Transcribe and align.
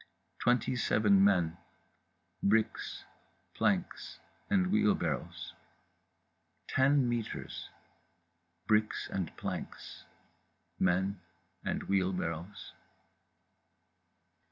Twenty 0.39 0.75
seven 0.75 1.23
men, 1.23 1.57
bricks, 2.41 3.03
planks 3.53 4.17
and 4.49 4.71
wheelbarrows. 4.71 5.53
Ten 6.67 7.07
metres. 7.07 7.69
Bricks 8.65 9.07
and 9.11 9.37
planks. 9.37 10.05
Men 10.79 11.21
and 11.63 11.83
wheelbarrows…. 11.83 12.73